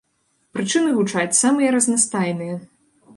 [0.55, 2.55] Прычыны гучаць самыя разнастайныя.